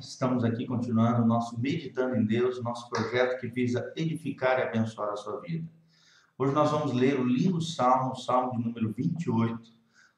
[0.00, 5.10] estamos aqui continuando o nosso Meditando em Deus, nosso projeto que visa edificar e abençoar
[5.10, 5.68] a sua vida.
[6.36, 9.70] Hoje nós vamos ler o lindo salmo, o salmo de número 28,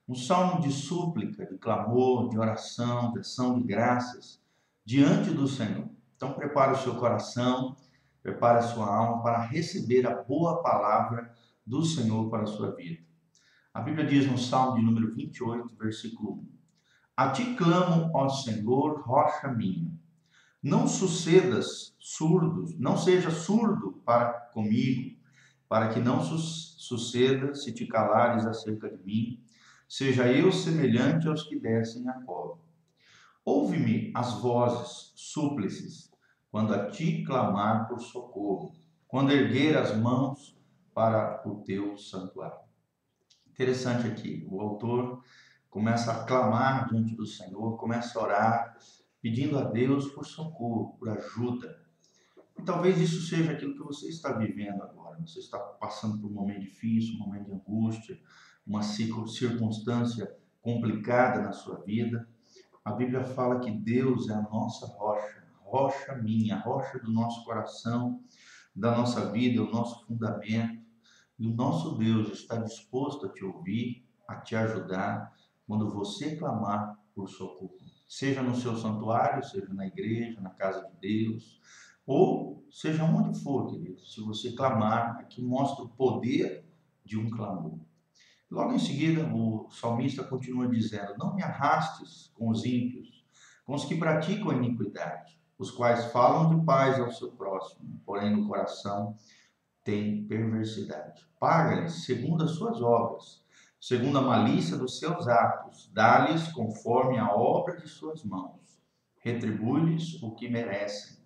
[0.08, 4.40] um salmo de súplica, de clamor, de oração, de ação de graças
[4.84, 5.88] diante do Senhor.
[6.16, 7.76] Então prepare o seu coração,
[8.22, 11.34] prepare a sua alma para receber a boa palavra
[11.64, 13.00] do Senhor para a sua vida.
[13.72, 16.59] A Bíblia diz no salmo de número 28, versículo 1.
[17.20, 19.92] A ti clamo, ó Senhor, rocha minha.
[20.62, 25.18] Não sucedas surdos, não seja surdo para comigo,
[25.68, 29.38] para que não su suceda se te calares acerca de mim,
[29.86, 32.58] seja eu semelhante aos que descem a cova.
[33.44, 36.10] Ouve-me as vozes súplices,
[36.50, 38.72] quando a ti clamar por socorro,
[39.06, 40.58] quando erguer as mãos
[40.94, 42.60] para o teu santuário.
[43.46, 45.22] Interessante aqui, o autor
[45.70, 48.76] começa a clamar diante do Senhor, começa a orar,
[49.22, 51.80] pedindo a Deus por socorro, por ajuda.
[52.58, 55.18] E talvez isso seja aquilo que você está vivendo agora.
[55.20, 58.20] Você está passando por um momento difícil, um momento de angústia,
[58.66, 62.28] uma circunstância complicada na sua vida.
[62.84, 68.20] A Bíblia fala que Deus é a nossa rocha, rocha minha, rocha do nosso coração,
[68.74, 70.80] da nossa vida, o nosso fundamento.
[71.38, 75.32] E o nosso Deus está disposto a te ouvir, a te ajudar,
[75.70, 77.78] quando você clamar por socorro.
[78.08, 81.60] Seja no seu santuário, seja na igreja, na casa de Deus,
[82.04, 84.04] ou seja onde for, querido.
[84.04, 86.64] Se você clamar, aqui mostra o poder
[87.04, 87.78] de um clamor.
[88.50, 93.24] Logo em seguida, o salmista continua dizendo: Não me arrastes com os ímpios,
[93.64, 98.34] com os que praticam a iniquidade, os quais falam de paz ao seu próximo, porém
[98.34, 99.16] no coração
[99.84, 101.24] tem perversidade.
[101.38, 103.48] Paga-lhes segundo as suas obras
[103.80, 108.78] segundo a malícia dos seus atos, dá-lhes conforme a obra de suas mãos,
[109.20, 111.16] retribui-lhes o que merecem.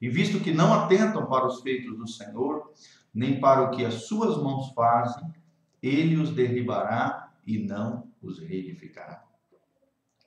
[0.00, 2.72] E visto que não atentam para os feitos do Senhor,
[3.14, 5.32] nem para o que as suas mãos fazem,
[5.80, 9.24] ele os derribará e não os reedificará.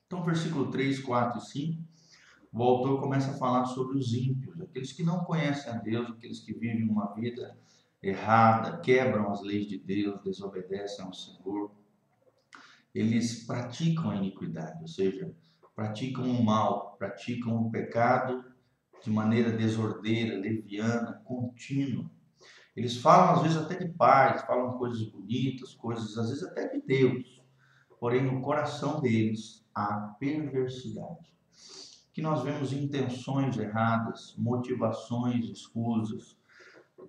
[0.05, 1.83] Então, versículo 3, 4 e 5,
[2.53, 6.39] o autor começa a falar sobre os ímpios, aqueles que não conhecem a Deus, aqueles
[6.39, 7.57] que vivem uma vida
[8.01, 11.71] errada, quebram as leis de Deus, desobedecem ao Senhor.
[12.93, 15.33] Eles praticam a iniquidade, ou seja,
[15.75, 18.43] praticam o mal, praticam o pecado
[19.03, 22.09] de maneira desordeira, leviana, contínua.
[22.75, 26.81] Eles falam às vezes até de paz, falam coisas bonitas, coisas às vezes até de
[26.81, 27.43] Deus.
[27.99, 31.33] Porém, no coração deles há perversidade.
[32.13, 36.36] Que nós vemos intenções erradas, motivações escusas,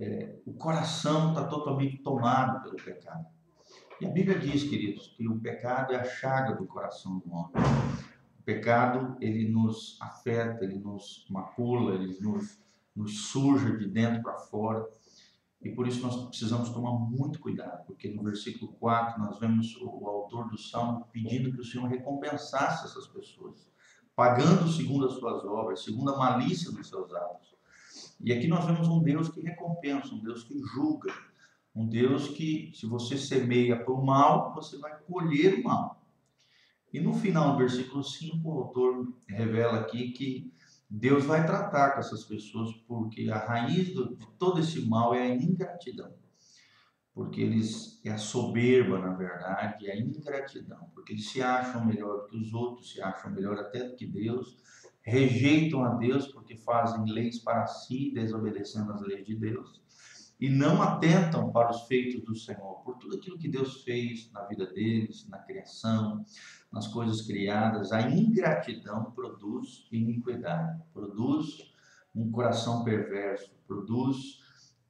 [0.00, 3.26] é, o coração está totalmente tomado pelo pecado.
[4.00, 7.52] E a Bíblia diz, queridos, que o pecado é a chaga do coração do homem.
[8.38, 12.60] O pecado, ele nos afeta, ele nos macula, ele nos,
[12.94, 14.88] nos suja de dentro para fora.
[15.60, 20.06] E por isso nós precisamos tomar muito cuidado, porque no versículo 4 nós vemos o,
[20.06, 23.68] autor do salmo pedindo que o Senhor recompensasse essas pessoas,
[24.14, 27.47] pagando segundo as suas obras, segundo a malícia dos seus atos.
[28.20, 31.12] E aqui nós vemos um Deus que recompensa, um Deus que julga,
[31.74, 36.04] um Deus que, se você semeia para o mal, você vai colher o mal.
[36.92, 40.52] E no final do versículo 5, o autor revela aqui que
[40.90, 45.34] Deus vai tratar com essas pessoas, porque a raiz de todo esse mal é a
[45.34, 46.12] ingratidão.
[47.12, 50.88] Porque eles, é a soberba, na verdade, é a ingratidão.
[50.94, 54.06] Porque eles se acham melhor do que os outros, se acham melhor até do que
[54.06, 54.56] Deus,
[55.08, 59.82] rejeitam a Deus porque fazem leis para si, desobedecendo as leis de Deus,
[60.40, 64.44] e não atentam para os feitos do Senhor, por tudo aquilo que Deus fez na
[64.44, 66.24] vida deles, na criação,
[66.70, 67.90] nas coisas criadas.
[67.90, 71.72] A ingratidão produz iniquidade, produz
[72.14, 74.40] um coração perverso, produz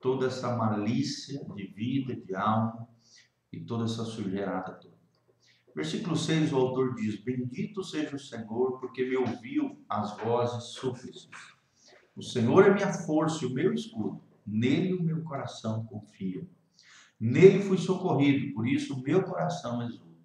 [0.01, 2.87] toda essa malícia de vida, de alma
[3.53, 4.98] e toda essa sujeirada toda.
[5.79, 11.31] Versículo 6, o autor diz: Bendito seja o Senhor, porque me ouviu as vozes súplices.
[12.17, 14.21] O Senhor é minha força e o meu escudo.
[14.45, 16.45] Nele o meu coração confia.
[17.21, 20.19] Nele fui socorrido, por isso o meu coração exulta.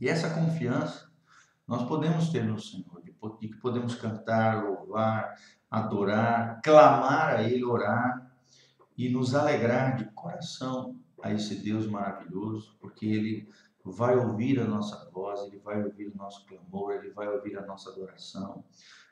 [0.00, 1.08] E essa confiança
[1.64, 3.12] nós podemos ter no Senhor, de
[3.48, 5.36] que podemos cantar, louvar,
[5.70, 8.32] adorar, clamar a Ele, orar
[8.98, 13.48] e nos alegrar de coração a esse Deus maravilhoso, porque Ele
[13.92, 17.64] vai ouvir a nossa voz, Ele vai ouvir o nosso clamor, Ele vai ouvir a
[17.64, 18.64] nossa adoração,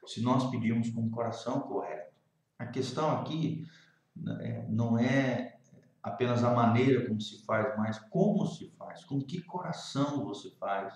[0.07, 2.13] se nós pedirmos com o coração correto.
[2.59, 3.67] A questão aqui
[4.15, 5.57] né, não é
[6.03, 10.93] apenas a maneira como se faz, mas como se faz, com que coração você faz.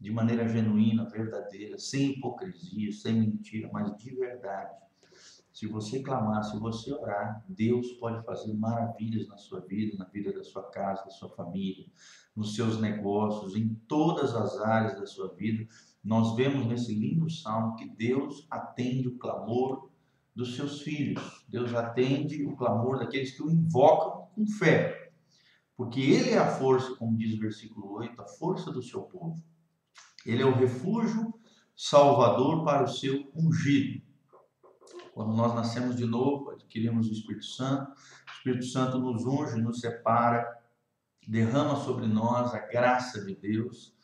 [0.00, 4.74] de maneira genuína, verdadeira, sem hipocrisia, sem mentira, mas de verdade.
[5.52, 10.32] Se você clamar, se você orar, Deus pode fazer maravilhas na sua vida, na vida
[10.32, 11.86] da sua casa, da sua família,
[12.34, 15.66] nos seus negócios, em todas as áreas da sua vida.
[16.02, 19.90] Nós vemos nesse lindo salmo que Deus atende o clamor
[20.34, 21.44] dos seus filhos.
[21.48, 25.12] Deus atende o clamor daqueles que o invocam com fé.
[25.76, 29.42] Porque Ele é a força, como diz o versículo 8, a força do seu povo.
[30.26, 31.34] Ele é o refúgio
[31.76, 34.02] salvador para o seu ungido.
[35.12, 39.80] Quando nós nascemos de novo, adquirimos o Espírito Santo, o Espírito Santo nos unge, nos
[39.80, 40.44] separa,
[41.30, 43.94] derrama sobre nós a graça de Deus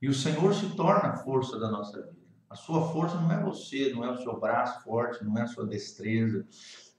[0.00, 2.26] e o Senhor se torna a força da nossa vida.
[2.48, 5.46] A sua força não é você, não é o seu braço forte, não é a
[5.46, 6.46] sua destreza,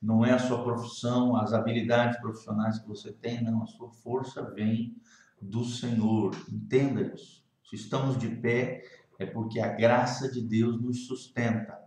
[0.01, 3.63] não é a sua profissão, as habilidades profissionais que você tem, não.
[3.63, 4.95] A sua força vem
[5.41, 6.35] do Senhor.
[6.51, 7.43] Entenda isso.
[7.63, 8.83] Se estamos de pé,
[9.19, 11.77] é porque a graça de Deus nos sustenta.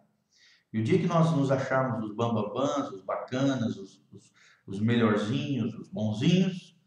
[0.73, 4.33] E o dia que nós nos acharmos os bambabãs, os bacanas, os, os,
[4.67, 6.80] os melhorzinhos, os bonzinhos,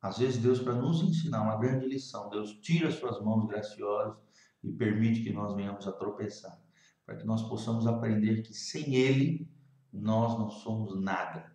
[0.00, 4.16] às vezes Deus, para nos ensinar uma grande lição, Deus tira as suas mãos graciosas
[4.62, 6.60] e permite que nós venhamos a tropeçar,
[7.04, 9.48] para que nós possamos aprender que sem Ele
[9.92, 11.52] nós não somos nada.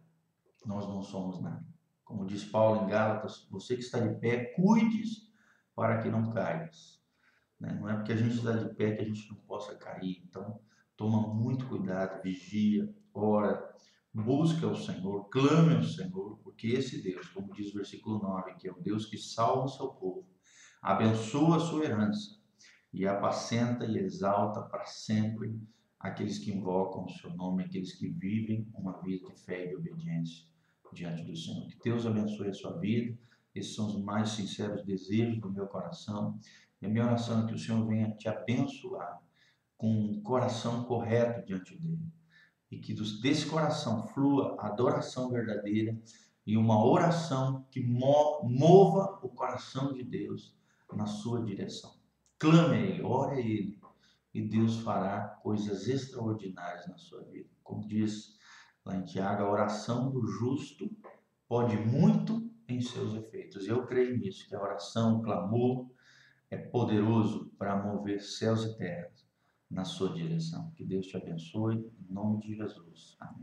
[0.65, 1.65] Nós não somos nada.
[2.03, 5.03] Como diz Paulo em Gálatas, você que está de pé, cuide
[5.75, 7.01] para que não caias.
[7.59, 7.73] Né?
[7.79, 10.23] Não é porque a gente está de pé que a gente não possa cair.
[10.25, 10.59] Então,
[10.95, 13.75] Toma muito cuidado, vigia, ora,
[14.13, 18.67] busca o Senhor, clame ao Senhor, porque esse Deus, como diz o versículo 9, que
[18.67, 20.25] é o Deus que salva o seu povo,
[20.81, 22.39] abençoa a sua herança
[22.93, 25.59] e apacenta e exalta para sempre
[25.99, 29.75] aqueles que invocam o seu nome, aqueles que vivem uma vida de fé e de
[29.75, 30.45] obediência
[30.93, 31.67] diante do Senhor.
[31.67, 33.17] Que Deus abençoe a sua vida.
[33.55, 36.39] Esses são os mais sinceros desejos do meu coração.
[36.81, 39.19] E a minha oração é que o Senhor venha te abençoar
[39.75, 42.05] com um coração correto diante dele.
[42.69, 45.97] E que desse coração flua a adoração verdadeira
[46.45, 50.55] e uma oração que mova o coração de Deus
[50.93, 51.93] na sua direção.
[52.37, 53.79] Clame a Ele, ore a Ele,
[54.33, 57.49] e Deus fará coisas extraordinárias na sua vida.
[57.63, 58.37] Como diz
[58.83, 60.89] lá em Tiago, a oração do justo
[61.47, 63.67] pode muito em seus efeitos.
[63.67, 65.87] Eu creio nisso, que a oração, o clamor
[66.49, 69.25] é poderoso para mover céus e terras
[69.69, 70.71] na sua direção.
[70.75, 73.15] Que Deus te abençoe, em nome de Jesus.
[73.19, 73.41] Amém.